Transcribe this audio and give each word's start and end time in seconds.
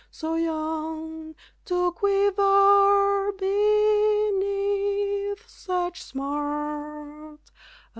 So 0.09 0.33
young 0.33 1.35
to 1.65 1.91
quiver 1.91 3.31
beneath 3.33 5.47
such 5.47 6.01
smart! 6.01 7.39